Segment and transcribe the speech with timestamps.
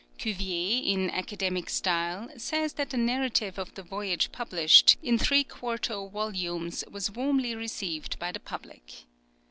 [0.17, 6.07] Cuvier, in academic style, says that the narrative of the voyage published, in three quarto
[6.07, 9.05] volumes, was warmly received by the public.